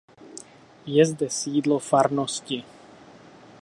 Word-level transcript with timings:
Je 0.93 1.05
zde 1.05 1.29
sídlo 1.29 1.79
farnosti. 1.79 2.63